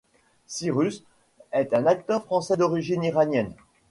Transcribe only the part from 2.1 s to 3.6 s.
français d'origine Iranienne.